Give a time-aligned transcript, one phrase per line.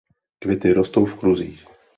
[0.39, 1.65] Květy rostou v kruzích.